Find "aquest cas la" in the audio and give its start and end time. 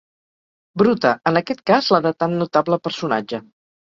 1.41-2.01